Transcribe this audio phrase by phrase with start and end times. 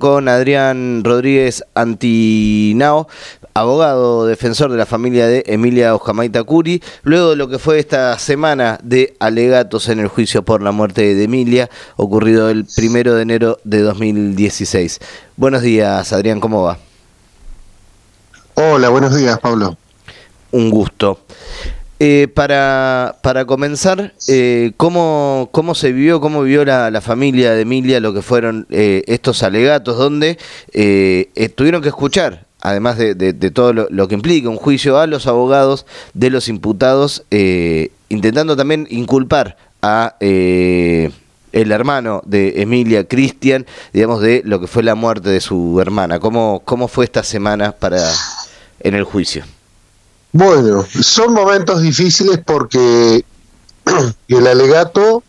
[0.00, 3.06] con Adrián Rodríguez Antinao,
[3.54, 8.18] abogado defensor de la familia de Emilia Ojamaita Curi, luego de lo que fue esta
[8.18, 13.22] semana de alegatos en el juicio por la muerte de Emilia, ocurrido el primero de
[13.22, 14.98] enero de 2016.
[15.36, 16.78] Buenos días, Adrián, ¿cómo va?
[18.54, 19.76] Hola, buenos días, Pablo.
[20.50, 21.20] Un gusto.
[22.04, 28.00] Eh, para, para comenzar, eh, ¿cómo, ¿cómo se vivió, cómo vivió la, familia de Emilia
[28.00, 30.36] lo que fueron eh, estos alegatos, donde
[31.54, 36.30] tuvieron que escuchar, además de, todo lo, que implica un juicio, a los abogados de
[36.30, 37.22] los imputados,
[38.08, 41.12] intentando también inculpar a el
[41.52, 46.18] hermano de Emilia, Cristian, digamos, de lo que fue la muerte de su hermana?
[46.18, 48.02] ¿Cómo, cómo fue esta semana para
[48.80, 49.44] en el juicio?
[50.32, 53.22] Bueno, son momentos difíciles porque
[54.28, 55.22] el alegato,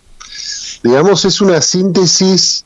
[0.81, 2.63] digamos, es una síntesis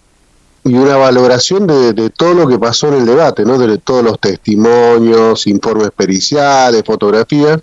[0.63, 3.57] y una valoración de, todo lo que pasó en el debate, ¿no?
[3.57, 7.59] De todos los testimonios, informes periciales, fotografías.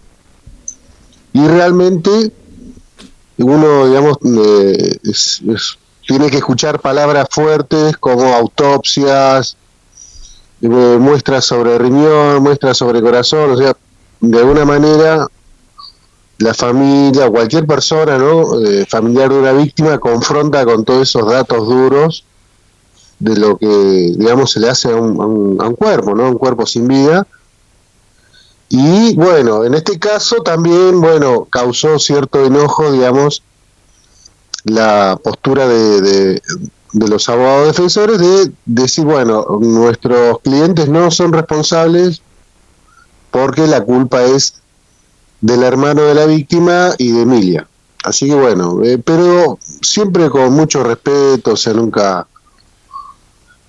[1.32, 2.32] Y realmente
[3.38, 4.98] uno, digamos, eh,
[6.06, 9.56] tiene que escuchar palabras fuertes como autopsias,
[10.62, 13.76] eh, muestras sobre riñón, muestras sobre corazón, o sea,
[14.30, 15.28] de alguna manera
[16.38, 18.60] la familia, cualquier persona, ¿no?
[18.60, 22.24] Eh, familiar de una víctima, confronta con todos esos datos duros
[23.18, 23.66] de lo que,
[24.16, 26.28] digamos, se le hace a un, a un, cuerpo, ¿no?
[26.28, 27.26] Un cuerpo sin vida.
[28.68, 33.42] Y bueno, en este caso también, bueno, causó cierto enojo, digamos,
[34.64, 36.42] la postura de, de,
[36.92, 42.23] de, los abogados defensores de decir, bueno, nuestros clientes no son responsables
[43.34, 44.54] porque la culpa es
[45.40, 47.66] del hermano de la víctima y de Emilia.
[48.04, 52.28] Así que bueno, eh, pero siempre con mucho respeto, o sea, nunca,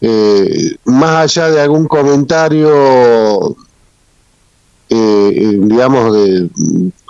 [0.02, 3.55] eh, más allá de algún comentario,
[4.88, 6.16] eh, digamos,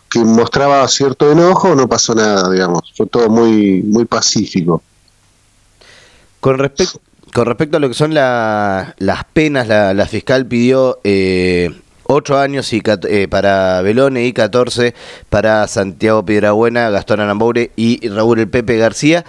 [0.09, 4.81] que mostraba cierto enojo, no pasó nada, digamos, fue todo muy, muy pacífico.
[6.39, 7.01] Con respecto,
[7.33, 11.01] con respecto a lo que son las penas, la fiscal pidió
[12.07, 14.93] 8 años y, eh, para Belone y 14
[15.29, 19.25] para Santiago Piedrabuena, Gastón Aramboure y Raúl El Pepe García.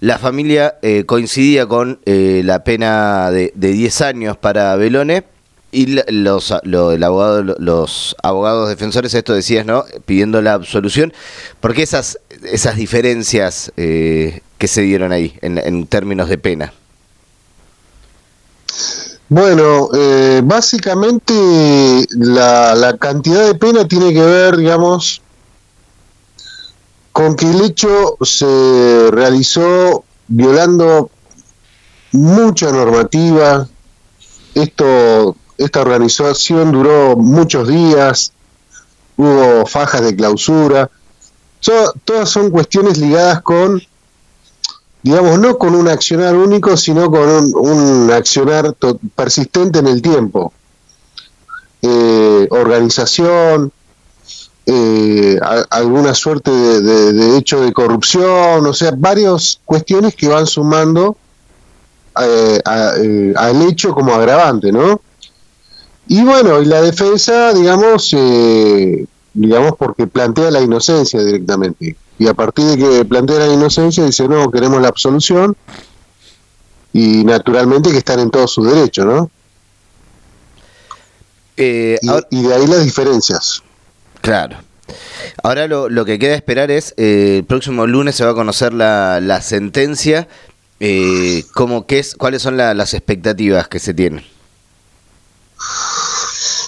[0.00, 5.24] La familia eh, coincidía con eh, la pena de, de, 10 años para Belone
[5.72, 9.84] y los, el abogado, los abogados defensores, esto decías, ¿no?
[10.06, 11.12] Pidiendo la absolución.
[11.60, 12.18] ¿Por qué esas,
[12.50, 16.72] esas diferencias que se dieron ahí en términos de pena?
[19.30, 21.32] Bueno, eh, básicamente
[22.10, 25.22] la, cantidad de pena tiene que ver, digamos,
[27.12, 31.10] con que el hecho se realizó violando
[32.10, 33.68] mucha normativa.
[34.56, 38.32] Esto, esta organización duró muchos días,
[39.16, 40.90] hubo fajas de clausura.
[42.04, 43.80] todas son cuestiones ligadas con
[45.02, 48.74] digamos, no con un accionar único, sino con un, accionar
[49.14, 50.52] persistente en el tiempo.
[51.82, 53.72] Eh, organización,
[54.66, 55.38] eh,
[55.70, 61.16] alguna suerte de, hecho de corrupción, o sea, varias cuestiones que van sumando
[62.20, 62.60] eh,
[63.36, 65.00] al hecho como agravante, ¿no?
[66.08, 68.14] Y bueno, y la defensa, digamos,
[69.50, 74.28] digamos, porque plantea la inocencia directamente y a partir de que plantea la inocencia dice,
[74.28, 75.56] no, queremos la absolución
[76.92, 79.28] y naturalmente que están en todos sus derechos, ¿no?
[81.56, 81.98] Eh,
[82.30, 83.64] y, de ahí las diferencias.
[84.20, 84.58] Claro.
[85.42, 88.72] Ahora lo, lo que queda esperar es, eh, el próximo lunes se va a conocer
[88.72, 90.28] la, la sentencia,
[90.78, 94.24] eh, como que es, cuáles son las expectativas que se tienen.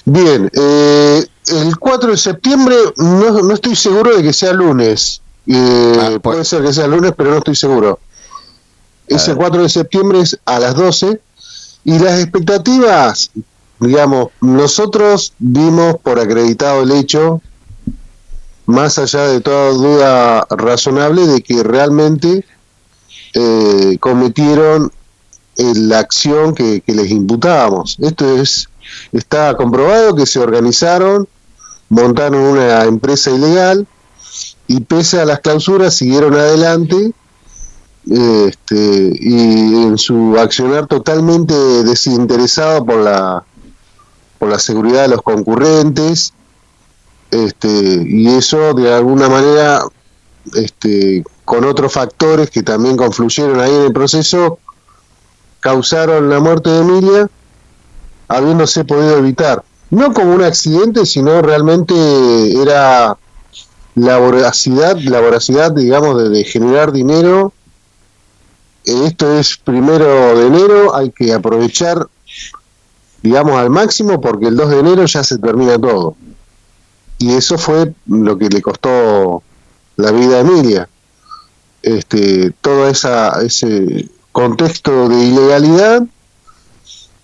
[0.04, 6.08] Bien, eh, el 4 de septiembre no, no estoy seguro de que sea lunes, Ah,
[6.10, 6.20] pues.
[6.20, 7.98] Puede ser que sea lunes, pero no estoy seguro.
[9.06, 11.20] Ese 4 de septiembre es a las 12
[11.84, 13.30] y las expectativas,
[13.80, 17.42] digamos, nosotros dimos por acreditado el hecho,
[18.66, 22.46] más allá de toda duda razonable, de que realmente
[23.34, 24.92] eh, cometieron
[25.56, 27.96] eh, la acción que, que les imputábamos.
[28.00, 28.68] Esto es,
[29.12, 31.28] está comprobado que se organizaron,
[31.88, 33.86] montaron una empresa ilegal,
[34.66, 37.12] y pese a las clausuras siguieron adelante
[38.10, 43.44] este, y en su accionar totalmente desinteresado por la
[44.38, 46.32] por la seguridad de los concurrentes
[47.30, 49.84] este, y eso de alguna manera
[50.54, 54.58] este, con otros factores que también confluyeron ahí en el proceso
[55.60, 57.30] causaron la muerte de Emilia,
[58.32, 59.64] habiéndose podido evitar.
[59.90, 61.94] No como un accidente, sino realmente
[62.60, 63.16] era
[63.94, 67.52] la voracidad, la voracidad, digamos, de, generar dinero.
[68.84, 72.08] Esto es primero de enero, hay que aprovechar,
[73.22, 76.16] digamos, al máximo porque el 2 de enero ya se termina todo.
[77.18, 79.42] Y eso fue lo que le costó
[79.96, 80.88] la vida a Emilia.
[81.82, 86.02] Este, todo esa, ese contexto de ilegalidad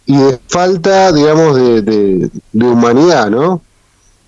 [0.08, 2.30] y de falta, digamos, de, de,
[2.64, 3.60] humanidad, ¿no?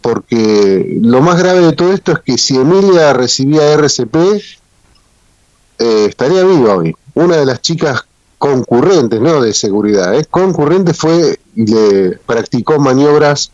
[0.03, 4.15] Porque lo más grave de todo esto es que si Emilia recibía RCP,
[5.79, 6.95] eh, estaría viva hoy.
[7.15, 8.05] Una de las chicas
[8.37, 10.27] concurrentes, no de seguridad, ¿eh?
[10.31, 13.51] concurrente fue y le practicó maniobras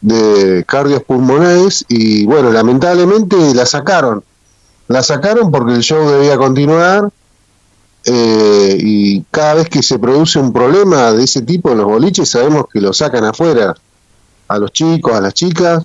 [0.00, 4.22] de cardios pulmonares y bueno, lamentablemente la sacaron.
[4.86, 7.10] La sacaron porque el show debía continuar
[8.06, 12.28] eh, y cada vez que se produce un problema de ese tipo en los boliches
[12.28, 13.74] sabemos que lo sacan afuera
[14.48, 15.84] a los chicos, a las chicas,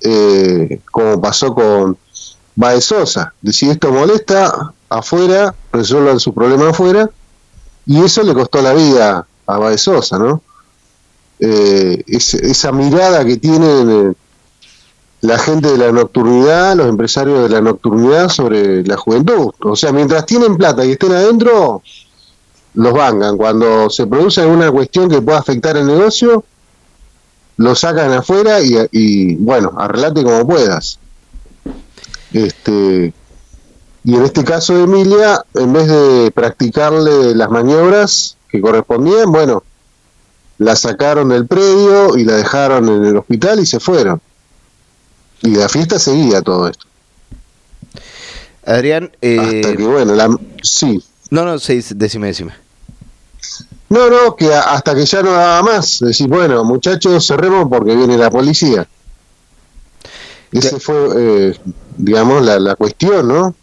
[0.00, 1.96] eh, como pasó con
[2.56, 3.32] Baez Sosa.
[3.52, 7.08] Si esto molesta, afuera, resuelvan su problema afuera,
[7.86, 10.42] y eso le costó la vida a Baez Sosa, ¿no?
[11.38, 14.16] Eh, esa mirada que tienen
[15.24, 19.52] la gente de la nocturnidad, los empresarios de la nocturnidad sobre la juventud.
[19.60, 21.80] O sea, mientras tienen plata y estén adentro,
[22.74, 23.38] los vangan.
[23.38, 26.44] Cuando se produce alguna cuestión que pueda afectar el negocio,
[27.56, 30.98] lo sacan afuera y, bueno, arreglate como puedas.
[32.34, 33.14] Este,
[34.04, 39.62] y en este caso de Emilia, en vez de practicarle las maniobras que correspondían, bueno,
[40.58, 44.20] la sacaron del predio y la dejaron en el hospital y se fueron.
[45.44, 46.86] Y la fiesta seguía todo esto.
[48.64, 49.38] Adrián, eh...
[49.38, 50.34] hasta que bueno, la...
[50.62, 51.04] sí.
[51.28, 52.54] No, no, sí, decime, decime.
[53.90, 55.98] No, no, que hasta que ya no daba más.
[56.00, 58.88] Decir, bueno, muchachos, cerremos porque viene la policía.
[60.50, 61.60] Esa fue, eh,
[61.98, 63.54] digamos, la, la cuestión, ¿no?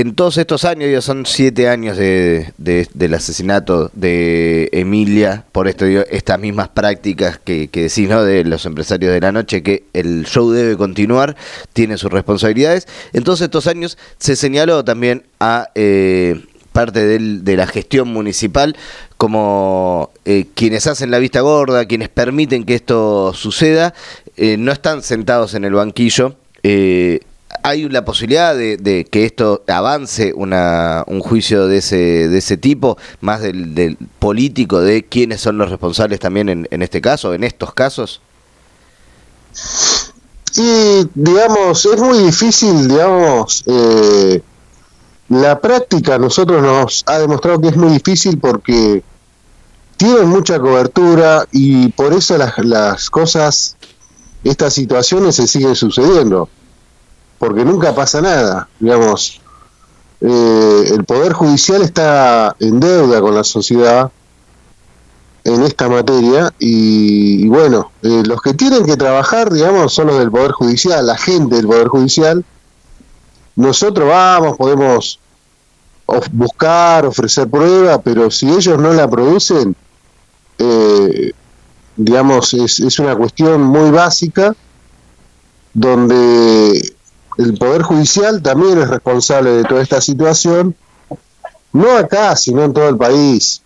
[0.00, 5.86] En todos estos años, ya son siete años de, del asesinato de Emilia, por esto
[5.86, 8.08] digo, estas mismas prácticas que, que decís.
[8.08, 11.36] De los empresarios de la noche, que el show debe continuar,
[11.72, 12.86] tiene sus responsabilidades.
[13.12, 16.40] En todos estos años se señaló también a eh,
[16.72, 18.76] parte de la gestión municipal
[19.16, 23.94] como eh, quienes hacen la vista gorda, quienes permiten que esto suceda,
[24.36, 26.36] eh, no están sentados en el banquillo.
[26.62, 27.20] Eh,
[27.68, 32.96] ¿Hay la posibilidad de, que esto avance una, un juicio de ese, de ese tipo,
[33.20, 37.74] más del, político, de quiénes son los responsables también en, en este caso, en estos
[37.74, 38.22] casos?
[40.56, 44.40] Y, digamos, es muy difícil, digamos, eh,
[45.28, 49.02] la práctica a nosotros nos ha demostrado que es muy difícil porque
[49.98, 53.76] tienen mucha cobertura y por eso las, las cosas,
[54.42, 56.48] estas situaciones se siguen sucediendo
[57.38, 59.40] porque nunca pasa nada, digamos.
[60.20, 64.10] Eh, el Poder Judicial está en deuda con la sociedad
[65.44, 70.30] en esta materia y, bueno, eh, los que tienen que trabajar, digamos, son los del
[70.30, 72.44] Poder Judicial, la gente del Poder Judicial.
[73.54, 75.20] Nosotros vamos, podemos
[76.32, 79.76] buscar, ofrecer prueba, pero si ellos no la producen,
[80.58, 81.32] eh,
[81.96, 84.54] digamos, es, es una cuestión muy básica
[85.74, 86.96] donde
[87.38, 90.74] el Poder Judicial también es responsable de toda esta situación,
[91.72, 93.62] no acá, sino en todo el país.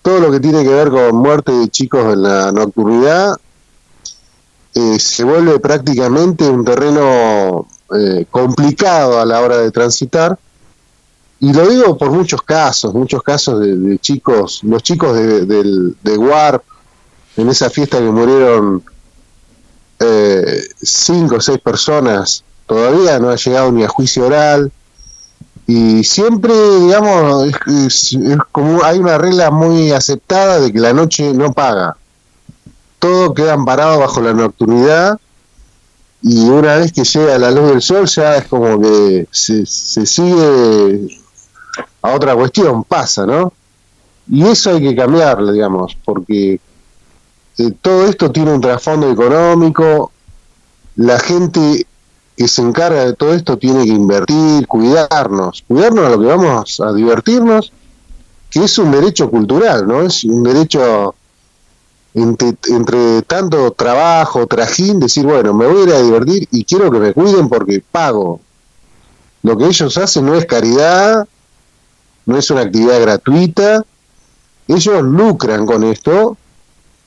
[0.00, 3.36] Todo lo que tiene que ver con muerte de chicos en la nocturnidad
[4.74, 10.38] eh, se vuelve prácticamente un terreno eh, complicado a la hora de transitar.
[11.40, 16.62] Y lo digo por muchos casos, muchos casos de, chicos, los chicos de, de, Warp,
[17.36, 18.82] en esa fiesta que murieron
[19.98, 24.70] eh, cinco o seis personas todavía no ha llegado ni a juicio oral.
[25.66, 28.16] Y siempre digamos es,
[28.52, 31.96] como hay una regla muy aceptada de que la noche no paga.
[33.00, 35.18] Todo queda amparado bajo la nocturnidad
[36.22, 41.18] y una vez que llega la luz del sol ya es como que se, sigue
[42.02, 43.54] a otra cuestión pasa no
[44.30, 46.60] y eso hay que cambiarlo digamos porque
[47.56, 50.12] eh, todo esto tiene un trasfondo económico
[50.96, 51.86] la gente
[52.40, 56.80] que se encarga de todo esto tiene que invertir, cuidarnos, cuidarnos a lo que vamos
[56.80, 57.70] a divertirnos,
[58.48, 60.00] que es un derecho cultural, ¿no?
[60.00, 61.14] Es un derecho
[62.14, 66.98] entre, tanto trabajo, trajín, decir, bueno, me voy a ir a divertir y quiero que
[66.98, 68.40] me cuiden porque pago.
[69.42, 71.28] Lo que ellos hacen no es caridad,
[72.24, 73.84] no es una actividad gratuita,
[74.66, 76.38] ellos lucran con esto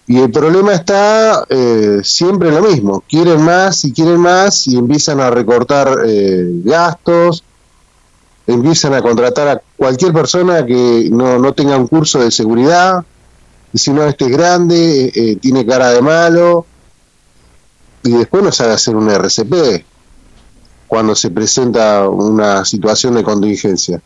[0.05, 5.21] y el problema está eh, siempre lo mismo, quieren más y quieren más y empiezan
[5.21, 7.43] a recortar eh, gastos,
[8.45, 13.05] empiezan a contratar a cualquier persona que no, no tenga un curso de seguridad,
[13.73, 16.65] si no, este es grande, eh, tiene cara de malo,
[18.03, 19.85] y después no sabe hacer un RCP
[20.87, 24.01] cuando se presenta una situación de contingencia.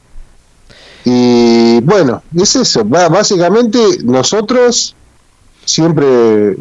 [1.04, 4.96] Y bueno, es eso, básicamente nosotros
[5.68, 6.58] siempre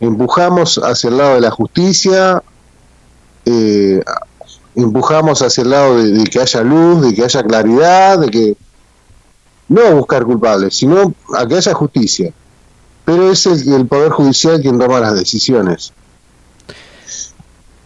[0.00, 2.42] empujamos hacia el lado de la justicia,
[3.44, 4.02] eh,
[4.74, 8.56] empujamos hacia el lado de, que haya luz, de que haya claridad, de que
[9.68, 12.32] no buscar culpables, sino a que haya justicia.
[13.04, 15.92] Pero es el, Poder Judicial quien toma las decisiones.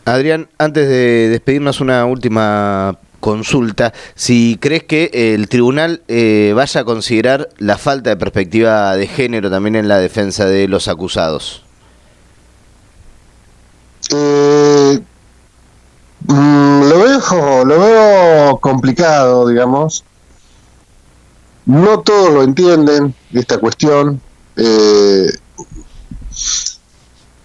[0.04, 3.92] Adrián, antes de despedirnos, una última consulta.
[4.14, 9.50] Si crees que el tribunal eh, vaya a considerar la falta de perspectiva de género
[9.50, 11.64] también en la defensa de los acusados.
[14.12, 15.00] Eh,
[16.26, 20.04] Mm, lo veo, lo veo complicado, digamos.
[21.66, 24.20] No todos lo entienden esta cuestión,
[24.56, 25.26] eh,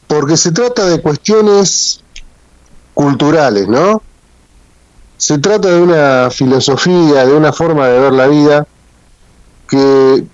[0.07, 2.03] porque se trata de cuestiones
[2.93, 4.01] culturales, ¿no?
[5.17, 8.67] Se trata de una filosofía, de una forma de ver la vida
[9.67, 10.25] que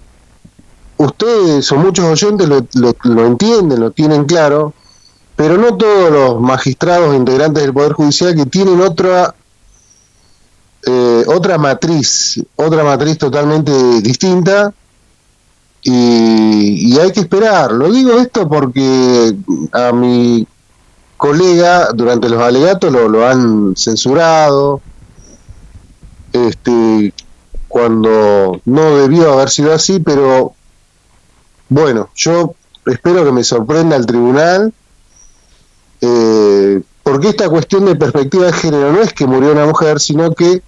[0.97, 4.73] ustedes o muchos oyentes lo, entienden, lo tienen claro,
[5.35, 9.35] pero no todos los magistrados integrantes del Poder Judicial que tienen otra
[10.83, 13.71] eh, otra matriz, otra matriz totalmente
[14.01, 14.73] distinta
[15.83, 17.71] y, hay que esperar.
[17.71, 19.35] Lo digo esto porque
[19.71, 20.45] a mi
[21.21, 24.81] colega durante los alegatos lo, han censurado,
[26.33, 27.13] este,
[27.67, 30.55] cuando no debió haber sido así, pero
[31.69, 32.55] bueno, yo
[32.87, 34.73] espero que me sorprenda el tribunal
[36.01, 40.33] eh, porque esta cuestión de perspectiva de género no es que murió una mujer, sino
[40.33, 40.63] que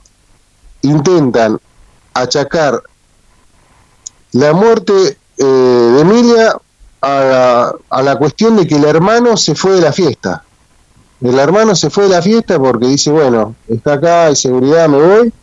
[0.83, 1.59] intentan
[2.13, 2.79] achacar
[4.33, 6.55] la muerte eh, de Emilia
[7.03, 10.43] a la, cuestión de que el hermano se fue de la fiesta.
[11.21, 15.01] El hermano se fue de la fiesta porque dice, bueno, está acá, hay seguridad, me
[15.01, 15.33] voy.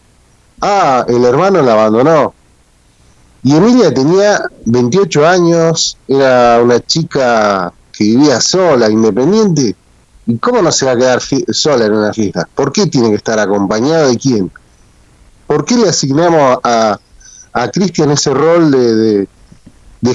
[0.61, 2.35] Ah, el hermano la abandonó.
[3.43, 9.75] Y Emilia tenía 28 años, era una chica que vivía sola, independiente,
[10.27, 12.47] ¿y cómo no se va a quedar sola en una fiesta?
[12.55, 14.51] ¿Por qué tiene que estar acompañada de quién?
[15.47, 16.99] ¿Por qué le asignamos a,
[17.53, 19.29] a Cristian ese rol de, de,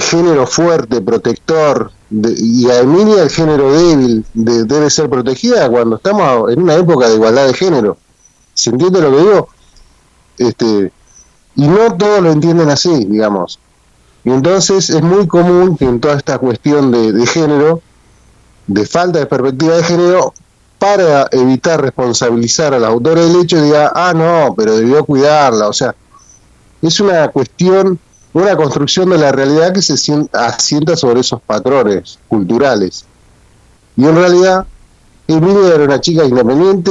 [0.00, 6.62] género fuerte, protector, y a Emilia el género débil, debe ser protegida cuando estamos en
[6.62, 7.96] una época de igualdad de género?
[8.54, 9.48] ¿Se entiende lo que digo?
[10.38, 10.92] Este,
[11.56, 13.58] y no todos lo entienden así, digamos.
[14.24, 17.80] Y entonces es muy común que en toda esta cuestión de, género,
[18.66, 20.34] de falta de perspectiva de género,
[20.78, 25.68] para evitar responsabilizar al autor del hecho, diga, ah, no, pero debió cuidarla.
[25.68, 25.94] O sea,
[26.82, 27.98] es una cuestión,
[28.36, 33.06] una construcción de la realidad que se asienta sobre esos patrones culturales.
[33.96, 34.66] Y en realidad,
[35.26, 36.90] Emilia era una chica independiente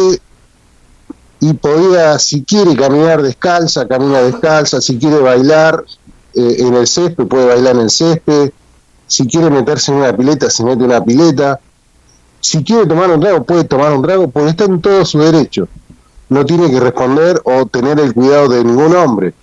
[1.39, 5.85] y podía, si quiere caminar descalza, camina descalza, si quiere bailar,
[6.33, 8.51] eh, en el césped, puede bailar en el césped,
[9.05, 11.59] si quiere meterse en una pileta, se mete en una pileta,
[12.41, 15.67] si quiere tomar un trago, puede tomar un trago, porque está en todo su derecho.
[16.27, 19.35] No tiene que responder o tener el cuidado de ningún hombre.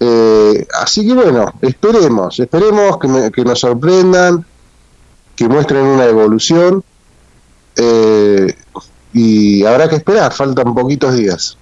[0.00, 4.46] Eh, así que bueno, esperemos, esperemos que, que, nos sorprendan,
[5.36, 6.82] que muestren una evolución
[7.76, 8.54] eh,
[9.12, 11.56] y habrá que esperar, faltan poquitos días.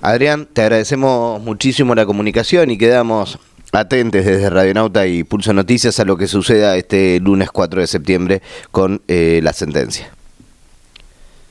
[0.00, 3.38] Adrián, te agradecemos muchísimo la comunicación y quedamos
[3.72, 8.42] atentos desde Radionauta y Pulso Noticias a lo que suceda este lunes 4 de septiembre
[8.70, 10.12] con eh, la sentencia.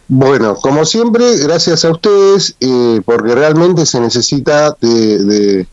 [0.07, 5.65] Bueno, como siempre, gracias a ustedes, eh, porque realmente se necesita de,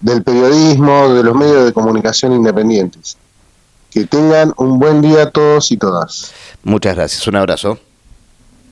[0.00, 3.16] del periodismo, de los medios de comunicación independientes.
[3.90, 6.32] Que tengan un buen día todos y todas.
[6.62, 7.78] Muchas gracias, un abrazo.